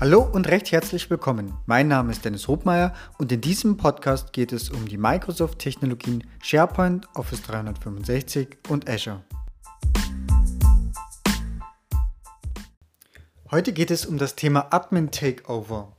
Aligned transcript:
Hallo 0.00 0.22
und 0.22 0.48
recht 0.48 0.72
herzlich 0.72 1.10
willkommen. 1.10 1.52
Mein 1.66 1.86
Name 1.86 2.10
ist 2.10 2.24
Dennis 2.24 2.48
Hobmeier 2.48 2.94
und 3.18 3.30
in 3.32 3.42
diesem 3.42 3.76
Podcast 3.76 4.32
geht 4.32 4.50
es 4.50 4.70
um 4.70 4.88
die 4.88 4.96
Microsoft-Technologien 4.96 6.24
SharePoint, 6.42 7.06
Office 7.14 7.42
365 7.42 8.56
und 8.70 8.88
Azure. 8.88 9.22
Heute 13.50 13.74
geht 13.74 13.90
es 13.90 14.06
um 14.06 14.16
das 14.16 14.36
Thema 14.36 14.68
Admin 14.70 15.10
Takeover. 15.10 15.94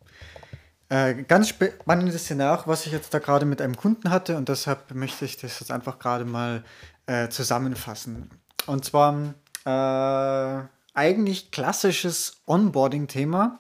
Äh, 0.90 1.22
ganz 1.26 1.50
spannendes 1.50 2.24
Szenario, 2.24 2.64
was 2.66 2.88
ich 2.88 2.94
jetzt 2.94 3.14
da 3.14 3.20
gerade 3.20 3.46
mit 3.46 3.62
einem 3.62 3.78
Kunden 3.78 4.10
hatte 4.10 4.36
und 4.36 4.50
deshalb 4.50 4.96
möchte 4.96 5.26
ich 5.26 5.38
das 5.38 5.60
jetzt 5.60 5.70
einfach 5.70 6.00
gerade 6.00 6.26
mal 6.26 6.64
äh, 7.06 7.30
zusammenfassen. 7.30 8.32
Und 8.66 8.84
zwar 8.84 9.36
äh, 9.64 10.64
eigentlich 10.96 11.52
klassisches 11.52 12.42
Onboarding-Thema 12.48 13.60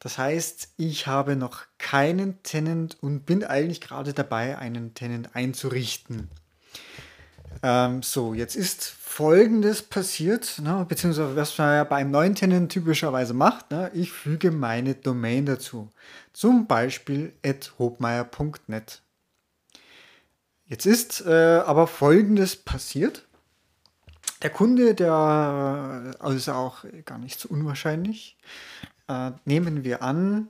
das 0.00 0.16
heißt, 0.16 0.72
ich 0.78 1.06
habe 1.06 1.36
noch 1.36 1.62
keinen 1.78 2.42
Tenant 2.42 2.96
und 3.02 3.26
bin 3.26 3.44
eigentlich 3.44 3.82
gerade 3.82 4.14
dabei, 4.14 4.58
einen 4.58 4.94
Tenant 4.94 5.36
einzurichten. 5.36 6.28
Ähm, 7.62 8.02
so, 8.02 8.32
jetzt 8.32 8.56
ist 8.56 8.84
Folgendes 8.84 9.82
passiert, 9.82 10.58
ne, 10.62 10.86
beziehungsweise 10.88 11.36
was 11.36 11.58
man 11.58 11.74
ja 11.74 11.84
bei 11.84 11.96
einem 11.96 12.10
neuen 12.10 12.34
Tenant 12.34 12.72
typischerweise 12.72 13.34
macht. 13.34 13.70
Ne, 13.70 13.90
ich 13.92 14.10
füge 14.10 14.50
meine 14.50 14.94
Domain 14.94 15.44
dazu. 15.44 15.90
Zum 16.32 16.66
Beispiel 16.66 17.34
at 17.44 17.74
hobmeier.net. 17.78 19.02
Jetzt 20.64 20.86
ist 20.86 21.26
äh, 21.26 21.60
aber 21.66 21.86
Folgendes 21.86 22.56
passiert. 22.56 23.26
Der 24.42 24.50
Kunde, 24.50 24.94
der 24.94 26.14
äh, 26.14 26.22
also 26.22 26.52
auch 26.52 26.84
gar 27.04 27.18
nicht 27.18 27.38
so 27.38 27.50
unwahrscheinlich, 27.50 28.38
äh, 29.10 29.32
nehmen 29.44 29.84
wir 29.84 30.02
an, 30.02 30.48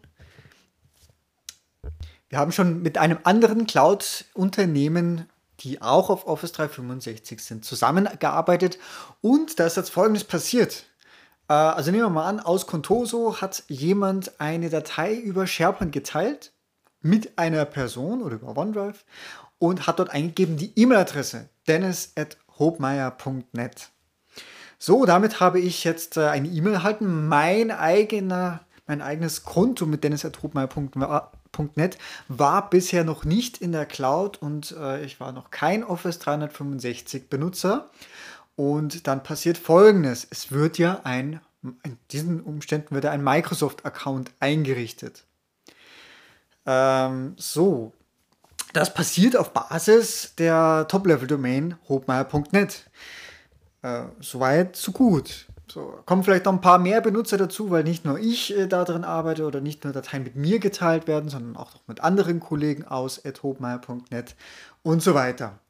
wir 2.28 2.38
haben 2.38 2.52
schon 2.52 2.82
mit 2.82 2.96
einem 2.96 3.18
anderen 3.24 3.66
Cloud-Unternehmen, 3.66 5.28
die 5.60 5.82
auch 5.82 6.10
auf 6.10 6.26
Office 6.26 6.52
365 6.52 7.42
sind, 7.42 7.64
zusammengearbeitet 7.64 8.78
und 9.20 9.58
da 9.58 9.66
ist 9.66 9.76
jetzt 9.76 9.90
Folgendes 9.90 10.24
passiert. 10.24 10.84
Äh, 11.48 11.54
also 11.54 11.90
nehmen 11.90 12.04
wir 12.04 12.10
mal 12.10 12.28
an, 12.28 12.40
aus 12.40 12.66
Contoso 12.66 13.40
hat 13.40 13.64
jemand 13.68 14.40
eine 14.40 14.70
Datei 14.70 15.14
über 15.14 15.46
SharePoint 15.46 15.92
geteilt 15.92 16.52
mit 17.00 17.38
einer 17.38 17.64
Person 17.64 18.22
oder 18.22 18.36
über 18.36 18.56
OneDrive 18.56 19.04
und 19.58 19.86
hat 19.86 19.98
dort 19.98 20.10
eingegeben 20.10 20.56
die 20.56 20.72
E-Mail-Adresse 20.78 21.48
dennis 21.66 22.12
at 22.16 22.36
hobmeier.net. 22.58 23.90
So, 24.82 25.04
damit 25.04 25.40
habe 25.40 25.60
ich 25.60 25.84
jetzt 25.84 26.16
äh, 26.16 26.28
eine 26.28 26.48
E-Mail 26.48 26.72
erhalten. 26.72 27.28
Mein 27.28 27.70
eigener, 27.70 28.60
mein 28.86 29.02
eigenes 29.02 29.44
Konto 29.44 29.84
mit 29.84 30.02
dennis.hubmeier.net 30.02 31.98
war 32.28 32.70
bisher 32.70 33.04
noch 33.04 33.26
nicht 33.26 33.58
in 33.58 33.72
der 33.72 33.84
Cloud 33.84 34.38
und 34.40 34.74
äh, 34.80 35.04
ich 35.04 35.20
war 35.20 35.32
noch 35.32 35.50
kein 35.50 35.84
Office 35.84 36.18
365 36.20 37.28
Benutzer. 37.28 37.90
Und 38.56 39.06
dann 39.06 39.22
passiert 39.22 39.58
folgendes: 39.58 40.26
Es 40.30 40.50
wird 40.50 40.78
ja 40.78 41.02
ein, 41.04 41.42
in 41.62 41.98
diesen 42.10 42.40
Umständen 42.40 42.94
wird 42.94 43.04
ein 43.04 43.22
Microsoft-Account 43.22 44.30
eingerichtet. 44.40 45.24
Ähm, 46.64 47.34
so, 47.36 47.92
das 48.72 48.94
passiert 48.94 49.36
auf 49.36 49.52
Basis 49.52 50.36
der 50.38 50.86
Top-Level-Domain 50.88 51.76
hobmeier.net. 51.86 52.86
Äh, 53.82 54.04
Soweit, 54.20 54.76
so 54.76 54.92
gut. 54.92 55.46
So, 55.70 55.94
kommen 56.04 56.24
vielleicht 56.24 56.46
noch 56.46 56.52
ein 56.52 56.60
paar 56.60 56.78
mehr 56.78 57.00
Benutzer 57.00 57.38
dazu, 57.38 57.70
weil 57.70 57.84
nicht 57.84 58.04
nur 58.04 58.18
ich 58.18 58.56
äh, 58.56 58.66
da 58.66 58.84
arbeite 58.84 59.46
oder 59.46 59.60
nicht 59.60 59.84
nur 59.84 59.92
Dateien 59.92 60.24
mit 60.24 60.34
mir 60.34 60.58
geteilt 60.58 61.06
werden, 61.06 61.30
sondern 61.30 61.56
auch 61.56 61.74
noch 61.74 61.86
mit 61.86 62.00
anderen 62.00 62.40
Kollegen 62.40 62.84
aus 62.84 63.22
hobmeier.net 63.24 64.34
und 64.82 65.00
so 65.02 65.14
weiter. 65.14 65.60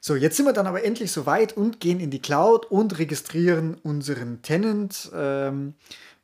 So, 0.00 0.16
jetzt 0.16 0.36
sind 0.36 0.46
wir 0.46 0.52
dann 0.52 0.66
aber 0.66 0.84
endlich 0.84 1.12
soweit 1.12 1.56
und 1.56 1.80
gehen 1.80 2.00
in 2.00 2.10
die 2.10 2.20
Cloud 2.20 2.66
und 2.66 2.98
registrieren 2.98 3.76
unseren 3.82 4.42
Tenant 4.42 5.10
ähm, 5.14 5.74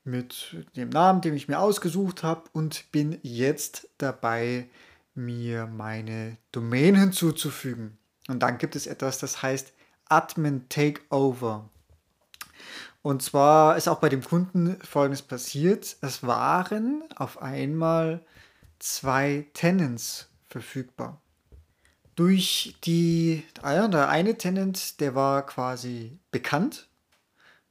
mit 0.04 0.56
dem 0.76 0.88
Namen, 0.88 1.20
den 1.20 1.34
ich 1.34 1.49
mir 1.49 1.60
ausgesucht 1.60 2.22
habe 2.22 2.43
und 2.53 2.91
bin 2.91 3.19
jetzt 3.22 3.88
dabei, 3.99 4.69
mir 5.14 5.66
meine 5.66 6.38
Domain 6.53 6.97
hinzuzufügen. 6.97 7.99
Und 8.28 8.41
dann 8.41 8.59
gibt 8.59 8.76
es 8.76 8.87
etwas, 8.87 9.19
das 9.19 9.43
heißt 9.43 9.72
Admin 10.12 10.69
Takeover. 10.69 11.71
Und 13.00 13.23
zwar 13.23 13.78
ist 13.78 13.89
auch 13.89 13.99
bei 13.99 14.11
dem 14.11 14.23
Kunden 14.23 14.78
Folgendes 14.83 15.23
passiert. 15.23 15.97
Es 16.03 16.23
waren 16.23 17.03
auf 17.17 17.41
einmal 17.41 18.21
zwei 18.78 19.47
Tenants 19.55 20.28
verfügbar. 20.50 21.23
Durch 22.15 22.77
die, 22.84 23.43
ah 23.62 23.89
der 23.89 24.11
eine 24.11 24.37
Tenant, 24.37 25.00
der 25.00 25.15
war 25.15 25.47
quasi 25.47 26.19
bekannt. 26.31 26.89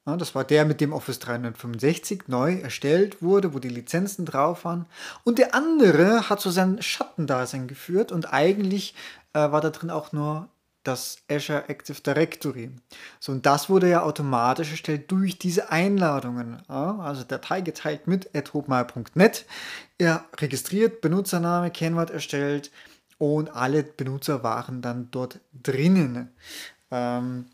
Das 0.04 0.34
war 0.34 0.44
der, 0.44 0.66
mit 0.66 0.82
dem 0.82 0.94
Office 0.94 1.20
365 1.20 2.24
neu 2.28 2.56
erstellt 2.56 3.22
wurde, 3.22 3.54
wo 3.54 3.60
die 3.60 3.70
Lizenzen 3.70 4.26
drauf 4.26 4.66
waren. 4.66 4.88
Und 5.24 5.38
der 5.38 5.54
andere 5.54 6.28
hat 6.28 6.42
so 6.42 6.50
sein 6.50 6.82
Schattendasein 6.82 7.68
geführt 7.68 8.12
und 8.12 8.34
eigentlich 8.34 8.96
äh, 9.34 9.52
war 9.52 9.62
da 9.62 9.70
drin 9.70 9.92
auch 9.92 10.12
nur 10.12 10.50
das 10.84 11.18
Azure 11.30 11.70
Active 11.70 12.02
Directory. 12.02 12.72
So, 13.20 13.32
und 13.32 13.46
das 13.46 13.70
wurde 13.70 13.90
ja 13.90 14.04
automatisch 14.04 14.72
erstellt 14.72 15.12
durch 15.12 15.38
diese 15.38 15.70
Einladungen. 15.70 16.62
Ja, 16.68 16.98
also 17.00 17.24
Datei 17.24 17.62
geteilt 17.62 18.08
mit 18.08 18.36
athobmal.net. 18.36 19.46
Er 19.98 20.26
registriert, 20.38 21.02
Benutzername, 21.02 21.72
Kennwort 21.72 22.10
erstellt 22.10 22.72
und 23.18 23.56
alle 23.56 23.84
Benutzer 23.84 24.44
waren 24.44 24.82
dann 24.82 25.10
dort 25.12 25.40
drinnen. 25.54 26.30
Ähm, 26.90 27.46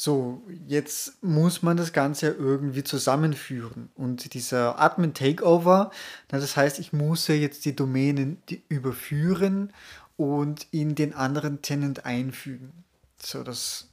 so, 0.00 0.42
jetzt 0.68 1.22
muss 1.24 1.62
man 1.62 1.76
das 1.76 1.92
Ganze 1.92 2.28
irgendwie 2.28 2.84
zusammenführen. 2.84 3.90
Und 3.96 4.32
dieser 4.32 4.80
Admin 4.80 5.12
Takeover, 5.12 5.90
das 6.28 6.56
heißt, 6.56 6.78
ich 6.78 6.92
muss 6.92 7.26
ja 7.26 7.34
jetzt 7.34 7.64
die 7.64 7.74
Domänen 7.74 8.40
überführen 8.68 9.72
und 10.18 10.66
in 10.72 10.96
den 10.96 11.14
anderen 11.14 11.62
Tenant 11.62 12.04
einfügen. 12.04 12.84
So, 13.22 13.42
das, 13.42 13.88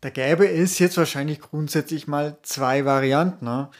da 0.00 0.10
gäbe 0.10 0.46
es 0.50 0.78
jetzt 0.80 0.98
wahrscheinlich 0.98 1.40
grundsätzlich 1.40 2.06
mal 2.06 2.36
zwei 2.42 2.84
Varianten. 2.84 3.44
Ne? 3.44 3.70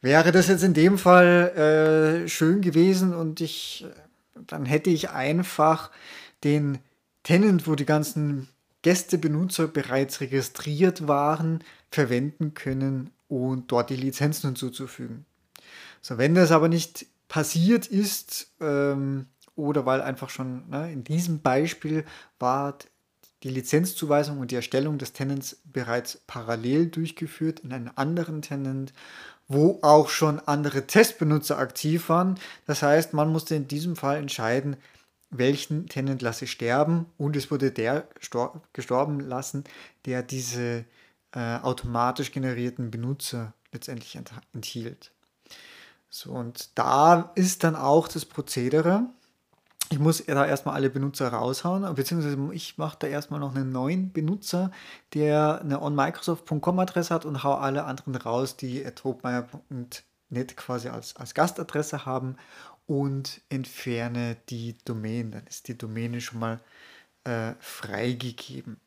Wäre 0.00 0.30
das 0.32 0.46
jetzt 0.46 0.62
in 0.62 0.74
dem 0.74 0.96
Fall 0.96 2.22
äh, 2.24 2.28
schön 2.28 2.62
gewesen 2.62 3.14
und 3.14 3.40
ich, 3.40 3.84
dann 4.46 4.64
hätte 4.64 4.90
ich 4.90 5.10
einfach 5.10 5.90
den 6.44 6.78
Tenant, 7.24 7.66
wo 7.66 7.74
die 7.74 7.84
ganzen 7.84 8.48
Gästebenutzer 8.82 9.66
bereits 9.66 10.20
registriert 10.20 11.08
waren, 11.08 11.64
verwenden 11.90 12.54
können 12.54 13.10
und 13.26 13.72
dort 13.72 13.90
die 13.90 13.96
Lizenzen 13.96 14.50
hinzuzufügen. 14.50 15.26
So, 16.00 16.16
wenn 16.16 16.36
das 16.36 16.52
aber 16.52 16.68
nicht 16.68 17.06
passiert 17.26 17.88
ist, 17.88 18.52
ähm, 18.60 19.26
oder 19.58 19.84
weil 19.84 20.00
einfach 20.00 20.30
schon 20.30 20.68
ne, 20.70 20.92
in 20.92 21.04
diesem 21.04 21.40
Beispiel 21.42 22.04
war 22.38 22.78
die 23.42 23.50
Lizenzzuweisung 23.50 24.38
und 24.38 24.50
die 24.50 24.56
Erstellung 24.56 24.98
des 24.98 25.12
Tenants 25.12 25.58
bereits 25.64 26.20
parallel 26.26 26.86
durchgeführt 26.86 27.60
in 27.60 27.72
einem 27.72 27.90
anderen 27.94 28.42
Tenant, 28.42 28.92
wo 29.46 29.78
auch 29.82 30.08
schon 30.08 30.40
andere 30.40 30.86
Testbenutzer 30.86 31.58
aktiv 31.58 32.08
waren. 32.08 32.38
Das 32.66 32.82
heißt, 32.82 33.14
man 33.14 33.30
musste 33.30 33.54
in 33.54 33.68
diesem 33.68 33.96
Fall 33.96 34.16
entscheiden, 34.16 34.76
welchen 35.30 35.88
Tenant 35.88 36.22
lasse 36.22 36.46
ich 36.46 36.50
sterben 36.50 37.06
und 37.16 37.36
es 37.36 37.50
wurde 37.50 37.70
der 37.70 38.08
gestorben 38.72 39.20
lassen, 39.20 39.64
der 40.06 40.22
diese 40.22 40.84
äh, 41.32 41.56
automatisch 41.58 42.32
generierten 42.32 42.90
Benutzer 42.90 43.52
letztendlich 43.72 44.18
enthielt. 44.54 45.12
So, 46.10 46.32
und 46.32 46.70
da 46.78 47.32
ist 47.34 47.64
dann 47.64 47.76
auch 47.76 48.08
das 48.08 48.24
Prozedere, 48.24 49.06
ich 49.90 49.98
muss 49.98 50.24
da 50.24 50.46
erstmal 50.46 50.74
alle 50.74 50.90
Benutzer 50.90 51.28
raushauen, 51.28 51.94
beziehungsweise 51.94 52.36
ich 52.52 52.78
mache 52.78 52.96
da 53.00 53.06
erstmal 53.06 53.40
noch 53.40 53.54
einen 53.54 53.72
neuen 53.72 54.12
Benutzer, 54.12 54.70
der 55.14 55.60
eine 55.62 55.80
onmicrosoft.com-Adresse 55.80 57.14
hat 57.14 57.24
und 57.24 57.42
hau 57.42 57.54
alle 57.54 57.84
anderen 57.84 58.14
raus, 58.16 58.56
die 58.56 58.82
tropmeier.net 58.82 60.56
quasi 60.56 60.88
als, 60.88 61.16
als 61.16 61.34
Gastadresse 61.34 62.04
haben 62.06 62.36
und 62.86 63.40
entferne 63.48 64.36
die 64.48 64.76
Domain. 64.84 65.30
Dann 65.30 65.46
ist 65.46 65.68
die 65.68 65.78
Domäne 65.78 66.20
schon 66.20 66.40
mal 66.40 66.60
äh, 67.24 67.52
freigegeben. 67.60 68.80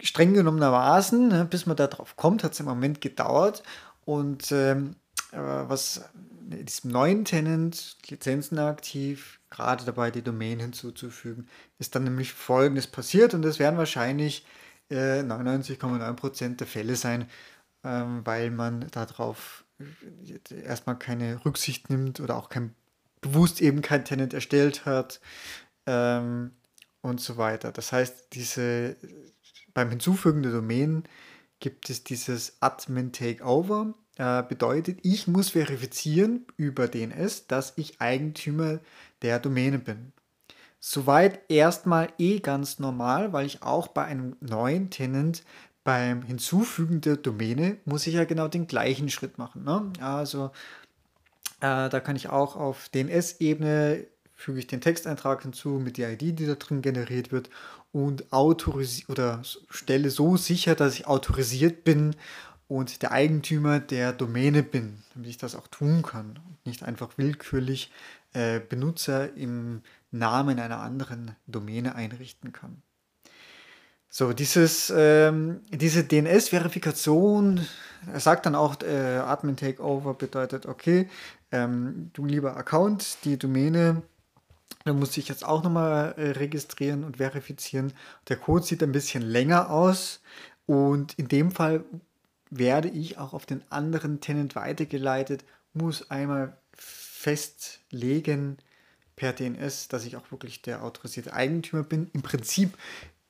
Streng 0.00 0.34
genommenermaßen, 0.34 1.28
ne, 1.28 1.44
bis 1.44 1.66
man 1.66 1.76
da 1.76 1.86
drauf 1.86 2.16
kommt, 2.16 2.44
hat 2.44 2.52
es 2.52 2.60
im 2.60 2.66
Moment 2.66 3.00
gedauert 3.00 3.62
und 4.04 4.52
ähm, 4.52 4.96
was 5.32 6.04
in 6.14 6.35
diesem 6.50 6.90
neuen 6.90 7.24
Tenant 7.24 7.96
Lizenzen 8.08 8.58
aktiv, 8.58 9.40
gerade 9.50 9.84
dabei 9.84 10.10
die 10.10 10.22
Domain 10.22 10.60
hinzuzufügen, 10.60 11.48
ist 11.78 11.94
dann 11.94 12.04
nämlich 12.04 12.32
folgendes 12.32 12.86
passiert 12.86 13.34
und 13.34 13.42
das 13.42 13.58
werden 13.58 13.78
wahrscheinlich 13.78 14.46
äh, 14.90 15.20
99,9% 15.20 16.56
der 16.56 16.66
Fälle 16.66 16.96
sein, 16.96 17.28
ähm, 17.84 18.22
weil 18.24 18.50
man 18.50 18.86
darauf 18.90 19.64
erstmal 20.64 20.98
keine 20.98 21.44
Rücksicht 21.44 21.90
nimmt 21.90 22.20
oder 22.20 22.36
auch 22.36 22.48
kein 22.48 22.74
bewusst 23.20 23.60
eben 23.60 23.82
kein 23.82 24.04
Tenant 24.04 24.34
erstellt 24.34 24.86
hat 24.86 25.20
ähm, 25.86 26.52
und 27.02 27.20
so 27.20 27.36
weiter. 27.36 27.72
Das 27.72 27.92
heißt, 27.92 28.28
diese 28.32 28.96
beim 29.74 29.90
Hinzufügen 29.90 30.42
der 30.42 30.52
Domänen 30.52 31.04
gibt 31.60 31.90
es 31.90 32.04
dieses 32.04 32.56
Admin 32.60 33.12
Takeover. 33.12 33.94
Äh, 34.16 34.42
bedeutet, 34.42 35.00
ich 35.02 35.28
muss 35.28 35.50
verifizieren 35.50 36.46
über 36.56 36.88
DNS, 36.88 37.46
dass 37.48 37.74
ich 37.76 38.00
Eigentümer 38.00 38.80
der 39.22 39.38
Domäne 39.38 39.78
bin. 39.78 40.12
Soweit 40.80 41.40
erstmal 41.48 42.08
eh 42.18 42.40
ganz 42.40 42.78
normal, 42.78 43.32
weil 43.32 43.46
ich 43.46 43.62
auch 43.62 43.88
bei 43.88 44.04
einem 44.04 44.36
neuen 44.40 44.88
Tenant 44.90 45.42
beim 45.84 46.22
Hinzufügen 46.22 47.00
der 47.00 47.16
Domäne 47.16 47.76
muss 47.84 48.06
ich 48.06 48.14
ja 48.14 48.24
genau 48.24 48.48
den 48.48 48.66
gleichen 48.66 49.08
Schritt 49.08 49.38
machen. 49.38 49.64
Ne? 49.64 49.92
Also 50.00 50.50
äh, 51.60 51.88
da 51.88 52.00
kann 52.00 52.16
ich 52.16 52.28
auch 52.28 52.56
auf 52.56 52.88
DNS-Ebene 52.88 54.06
füge 54.36 54.58
ich 54.58 54.66
den 54.66 54.82
Texteintrag 54.82 55.42
hinzu 55.42 55.80
mit 55.82 55.96
der 55.96 56.12
ID, 56.12 56.38
die 56.38 56.46
da 56.46 56.54
drin 56.54 56.82
generiert 56.82 57.32
wird 57.32 57.48
und 57.90 58.32
autorisiere 58.32 59.10
oder 59.10 59.42
stelle 59.70 60.10
so 60.10 60.36
sicher, 60.36 60.74
dass 60.74 60.94
ich 60.94 61.06
autorisiert 61.06 61.84
bin 61.84 62.14
und 62.68 63.02
der 63.02 63.12
Eigentümer 63.12 63.78
der 63.80 64.12
Domäne 64.12 64.62
bin, 64.62 65.02
damit 65.14 65.30
ich 65.30 65.38
das 65.38 65.54
auch 65.54 65.68
tun 65.68 66.02
kann 66.02 66.40
und 66.46 66.66
nicht 66.66 66.82
einfach 66.82 67.16
willkürlich 67.16 67.92
äh, 68.32 68.60
Benutzer 68.60 69.34
im 69.34 69.82
Namen 70.10 70.58
einer 70.58 70.80
anderen 70.80 71.36
Domäne 71.46 71.94
einrichten 71.94 72.52
kann. 72.52 72.82
So, 74.08 74.32
dieses, 74.32 74.92
ähm, 74.96 75.60
diese 75.70 76.04
DNS-Verifikation, 76.04 77.60
er 78.12 78.20
sagt 78.20 78.46
dann 78.46 78.54
auch, 78.54 78.80
äh, 78.82 79.18
Admin 79.18 79.56
Takeover 79.56 80.14
bedeutet, 80.14 80.66
okay, 80.66 81.08
ähm, 81.52 82.10
du 82.14 82.24
lieber 82.24 82.56
Account, 82.56 83.18
die 83.24 83.38
Domäne, 83.38 84.02
da 84.84 84.92
muss 84.92 85.16
ich 85.16 85.28
jetzt 85.28 85.44
auch 85.44 85.62
nochmal 85.62 86.14
äh, 86.16 86.30
registrieren 86.30 87.04
und 87.04 87.18
verifizieren. 87.18 87.92
Der 88.28 88.36
Code 88.36 88.64
sieht 88.64 88.82
ein 88.82 88.92
bisschen 88.92 89.22
länger 89.22 89.70
aus 89.70 90.20
und 90.64 91.14
in 91.18 91.28
dem 91.28 91.50
Fall 91.50 91.84
werde 92.50 92.88
ich 92.88 93.18
auch 93.18 93.32
auf 93.32 93.46
den 93.46 93.62
anderen 93.70 94.20
Tenant 94.20 94.54
weitergeleitet, 94.56 95.44
muss 95.72 96.10
einmal 96.10 96.56
festlegen 96.72 98.58
per 99.16 99.32
DNS, 99.32 99.88
dass 99.88 100.04
ich 100.04 100.16
auch 100.16 100.30
wirklich 100.30 100.62
der 100.62 100.82
autorisierte 100.82 101.32
Eigentümer 101.32 101.82
bin. 101.82 102.10
Im 102.12 102.22
Prinzip 102.22 102.76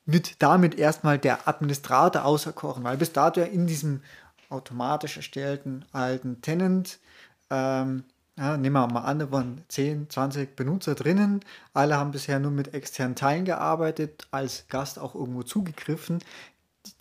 wird 0.05 0.43
damit 0.43 0.77
erstmal 0.77 1.19
der 1.19 1.49
Administrator 1.49 2.25
auserkoren, 2.25 2.85
weil 2.85 2.97
bis 2.97 3.13
dato 3.13 3.41
in 3.41 3.67
diesem 3.67 4.03
automatisch 4.49 5.17
erstellten 5.17 5.85
alten 5.93 6.41
Tenant, 6.41 6.99
ähm, 7.51 8.05
ja, 8.39 8.57
nehmen 8.57 8.75
wir 8.75 8.87
mal 8.87 9.01
an, 9.01 9.19
da 9.19 9.33
waren 9.33 9.65
10, 9.69 10.11
20 10.11 10.55
Benutzer 10.57 10.95
drinnen, 10.95 11.41
alle 11.73 11.97
haben 11.97 12.13
bisher 12.13 12.39
nur 12.39 12.51
mit 12.51 12.75
externen 12.75 13.17
Teilen 13.17 13.45
gearbeitet, 13.45 14.29
als 14.31 14.67
Gast 14.69 14.99
auch 14.99 15.15
irgendwo 15.15 15.43
zugegriffen. 15.43 16.21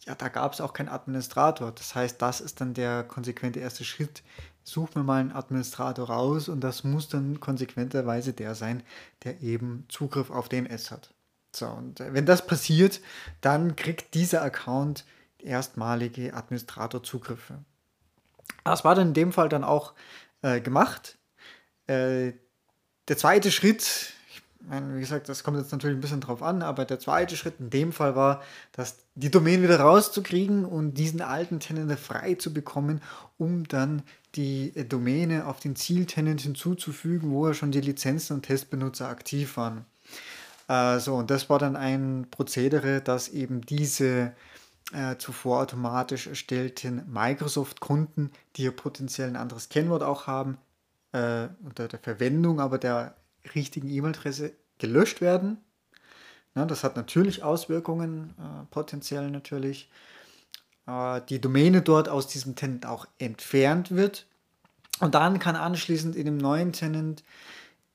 Ja, 0.05 0.15
da 0.15 0.29
gab 0.29 0.53
es 0.53 0.61
auch 0.61 0.73
keinen 0.73 0.89
Administrator. 0.89 1.71
Das 1.71 1.95
heißt, 1.95 2.21
das 2.21 2.41
ist 2.41 2.61
dann 2.61 2.73
der 2.73 3.03
konsequente 3.03 3.59
erste 3.59 3.83
Schritt. 3.83 4.23
Such 4.63 4.95
mir 4.95 5.03
mal 5.03 5.19
einen 5.19 5.31
Administrator 5.31 6.07
raus 6.07 6.49
und 6.49 6.61
das 6.61 6.83
muss 6.83 7.07
dann 7.07 7.39
konsequenterweise 7.39 8.33
der 8.33 8.55
sein, 8.55 8.81
der 9.23 9.41
eben 9.41 9.85
Zugriff 9.89 10.31
auf 10.31 10.49
DNS 10.49 10.89
hat. 10.91 11.13
So, 11.55 11.67
und 11.67 11.99
äh, 11.99 12.13
wenn 12.13 12.25
das 12.25 12.45
passiert, 12.45 12.99
dann 13.41 13.75
kriegt 13.75 14.13
dieser 14.13 14.41
Account 14.41 15.05
erstmalige 15.37 16.33
Administratorzugriffe. 16.33 17.59
Das 18.63 18.83
war 18.83 18.95
dann 18.95 19.09
in 19.09 19.13
dem 19.13 19.31
Fall 19.31 19.49
dann 19.49 19.63
auch 19.63 19.93
äh, 20.41 20.59
gemacht. 20.59 21.17
Äh, 21.87 22.33
der 23.07 23.17
zweite 23.17 23.51
Schritt, 23.51 24.13
wie 24.69 24.99
gesagt, 24.99 25.29
das 25.29 25.43
kommt 25.43 25.57
jetzt 25.57 25.71
natürlich 25.71 25.97
ein 25.97 26.01
bisschen 26.01 26.21
drauf 26.21 26.41
an, 26.41 26.61
aber 26.61 26.85
der 26.85 26.99
zweite 26.99 27.35
Schritt 27.37 27.59
in 27.59 27.69
dem 27.69 27.91
Fall 27.91 28.15
war, 28.15 28.41
dass 28.71 28.97
die 29.15 29.31
Domain 29.31 29.61
wieder 29.61 29.79
rauszukriegen 29.79 30.65
und 30.65 30.95
diesen 30.95 31.21
alten 31.21 31.59
Tenant 31.59 31.99
frei 31.99 32.35
zu 32.35 32.53
bekommen, 32.53 33.01
um 33.37 33.67
dann 33.67 34.01
die 34.35 34.73
Domäne 34.87 35.45
auf 35.47 35.59
den 35.59 35.75
Zieltenant 35.75 36.41
hinzuzufügen, 36.41 37.31
wo 37.31 37.47
ja 37.47 37.53
schon 37.53 37.71
die 37.71 37.81
Lizenzen 37.81 38.33
und 38.33 38.43
Testbenutzer 38.43 39.07
aktiv 39.07 39.57
waren. 39.57 39.85
Äh, 40.67 40.99
so, 40.99 41.15
und 41.15 41.29
das 41.29 41.49
war 41.49 41.59
dann 41.59 41.75
ein 41.75 42.27
Prozedere, 42.31 43.01
dass 43.01 43.29
eben 43.29 43.61
diese 43.61 44.33
äh, 44.93 45.17
zuvor 45.17 45.61
automatisch 45.61 46.27
erstellten 46.27 47.03
Microsoft-Kunden, 47.11 48.31
die 48.55 48.63
ja 48.63 48.71
potenziell 48.71 49.27
ein 49.27 49.35
anderes 49.35 49.69
Kennwort 49.69 50.03
auch 50.03 50.27
haben, 50.27 50.57
äh, 51.11 51.47
unter 51.63 51.87
der 51.87 51.99
Verwendung 51.99 52.59
aber 52.59 52.77
der 52.77 53.15
richtigen 53.53 53.89
E-Mail-Adresse 53.89 54.53
gelöscht 54.77 55.21
werden. 55.21 55.57
Ja, 56.55 56.65
das 56.65 56.83
hat 56.83 56.95
natürlich 56.95 57.43
Auswirkungen, 57.43 58.33
äh, 58.39 58.65
potenziell 58.71 59.29
natürlich. 59.29 59.89
Äh, 60.87 61.21
die 61.29 61.41
Domäne 61.41 61.81
dort 61.81 62.09
aus 62.09 62.27
diesem 62.27 62.55
Tenant 62.55 62.85
auch 62.85 63.07
entfernt 63.17 63.91
wird. 63.91 64.25
Und 64.99 65.15
dann 65.15 65.39
kann 65.39 65.55
anschließend 65.55 66.15
in 66.15 66.25
dem 66.25 66.37
neuen 66.37 66.71
Tenant 66.71 67.23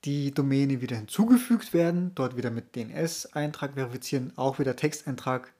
die 0.04 0.32
Domäne 0.32 0.80
wieder 0.80 0.96
hinzugefügt 0.96 1.72
werden, 1.72 2.12
dort 2.14 2.36
wieder 2.36 2.50
mit 2.50 2.74
DNS-Eintrag 2.74 3.74
verifizieren, 3.74 4.32
auch 4.36 4.58
wieder 4.58 4.76
Texteintrag, 4.76 5.52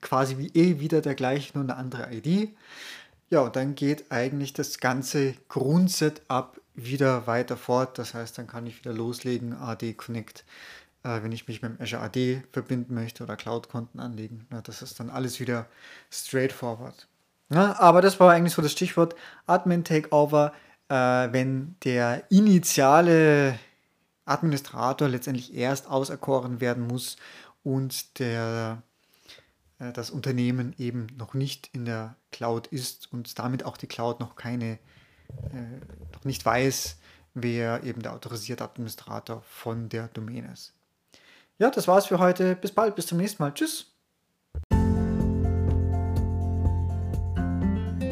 quasi 0.00 0.38
wie 0.38 0.48
eh 0.48 0.80
wieder 0.80 1.00
der 1.00 1.14
gleiche, 1.14 1.52
nur 1.54 1.64
eine 1.64 1.76
andere 1.76 2.12
ID. 2.12 2.50
Ja, 3.32 3.40
und 3.40 3.56
dann 3.56 3.74
geht 3.74 4.12
eigentlich 4.12 4.52
das 4.52 4.78
ganze 4.78 5.32
Grundsetup 5.48 6.60
wieder 6.74 7.26
weiter 7.26 7.56
fort. 7.56 7.96
Das 7.96 8.12
heißt, 8.12 8.36
dann 8.36 8.46
kann 8.46 8.66
ich 8.66 8.78
wieder 8.78 8.92
loslegen, 8.92 9.54
AD 9.54 9.94
Connect, 9.94 10.44
äh, 11.02 11.22
wenn 11.22 11.32
ich 11.32 11.48
mich 11.48 11.62
mit 11.62 11.78
dem 11.78 11.82
Azure 11.82 12.02
AD 12.02 12.42
verbinden 12.52 12.92
möchte 12.92 13.22
oder 13.22 13.36
Cloud-Konten 13.36 14.00
anlegen. 14.00 14.46
Ja, 14.52 14.60
das 14.60 14.82
ist 14.82 15.00
dann 15.00 15.08
alles 15.08 15.40
wieder 15.40 15.64
straightforward. 16.10 17.08
Ja, 17.48 17.80
aber 17.80 18.02
das 18.02 18.20
war 18.20 18.30
eigentlich 18.30 18.52
so 18.52 18.60
das 18.60 18.72
Stichwort 18.72 19.14
Admin 19.46 19.82
Takeover, 19.82 20.52
äh, 20.90 20.94
wenn 20.94 21.76
der 21.84 22.30
initiale 22.30 23.58
Administrator 24.26 25.08
letztendlich 25.08 25.54
erst 25.54 25.88
auserkoren 25.88 26.60
werden 26.60 26.86
muss 26.86 27.16
und 27.62 28.18
der, 28.18 28.82
das 29.90 30.10
Unternehmen 30.10 30.74
eben 30.78 31.08
noch 31.16 31.34
nicht 31.34 31.70
in 31.72 31.84
der 31.84 32.14
Cloud 32.30 32.68
ist 32.68 33.12
und 33.12 33.38
damit 33.38 33.64
auch 33.64 33.76
die 33.76 33.88
Cloud 33.88 34.20
noch 34.20 34.36
keine, 34.36 34.78
äh, 35.52 35.80
noch 36.12 36.24
nicht 36.24 36.44
weiß, 36.44 36.98
wer 37.34 37.82
eben 37.82 38.02
der 38.02 38.12
autorisierte 38.12 38.64
Administrator 38.64 39.42
von 39.42 39.88
der 39.88 40.08
Domain 40.08 40.44
ist. 40.52 40.72
Ja, 41.58 41.70
das 41.70 41.88
war's 41.88 42.06
für 42.06 42.18
heute. 42.18 42.54
Bis 42.54 42.72
bald, 42.72 42.94
bis 42.94 43.06
zum 43.06 43.18
nächsten 43.18 43.42
Mal. 43.42 43.54
Tschüss. 43.54 43.86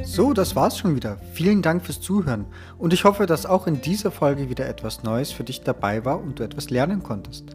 So, 0.05 0.33
das 0.33 0.57
war's 0.57 0.77
schon 0.77 0.97
wieder. 0.97 1.19
Vielen 1.35 1.63
Dank 1.63 1.85
fürs 1.85 2.01
Zuhören 2.01 2.47
und 2.79 2.93
ich 2.93 3.05
hoffe, 3.05 3.27
dass 3.27 3.47
auch 3.47 3.69
in 3.69 3.81
dieser 3.81 4.11
Folge 4.11 4.51
wieder 4.51 4.67
etwas 4.67 5.05
Neues 5.05 5.31
für 5.31 5.45
dich 5.45 5.63
dabei 5.63 6.05
war 6.05 6.21
und 6.21 6.41
du 6.41 6.43
etwas 6.43 6.71
lernen 6.71 7.03
konntest. 7.03 7.55